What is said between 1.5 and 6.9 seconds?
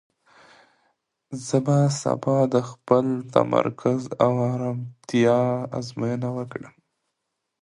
به سبا د خپل تمرکز او ارامتیا ازموینه وکړم.